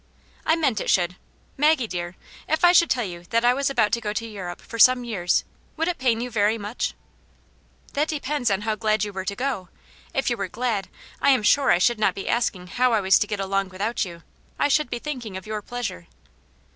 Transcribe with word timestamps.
'*" 0.17 0.29
I 0.47 0.55
meant 0.55 0.81
it 0.81 0.89
should. 0.89 1.15
Maggie 1.57 1.85
dear, 1.85 2.15
if 2.49 2.65
I 2.65 2.71
should 2.71 2.89
tell 2.89 3.03
you 3.03 3.23
that 3.29 3.45
I 3.45 3.53
was 3.53 3.69
about 3.69 3.91
to 3.91 4.01
go 4.01 4.13
to 4.13 4.25
Europe 4.25 4.59
for 4.59 4.79
some 4.79 5.03
years^ 5.03 5.43
would 5.77 5.87
it 5.87 5.99
pain 5.99 6.21
you 6.21 6.31
very 6.31 6.57
much?"" 6.57 6.95
That 7.93 8.07
depends 8.07 8.49
on 8.49 8.61
how 8.61 8.73
glad 8.73 9.03
you 9.03 9.13
were 9.13 9.25
to 9.25 9.35
go. 9.35 9.69
If 10.11 10.27
you 10.31 10.37
were 10.37 10.47
glad, 10.47 10.87
I 11.21 11.29
am 11.29 11.43
sure 11.43 11.69
I 11.69 11.77
should 11.77 11.99
not 11.99 12.15
be 12.15 12.27
asking 12.27 12.65
how 12.81 12.93
I 12.93 12.99
was 12.99 13.19
to 13.19 13.27
get 13.27 13.39
along 13.39 13.69
without 13.69 14.03
you. 14.03 14.23
I 14.57 14.69
should 14.69 14.89
be 14.89 14.97
think 14.97 15.23
ing 15.23 15.37
of 15.37 15.45
yoiif 15.45 15.67
pleasure." 15.67 16.07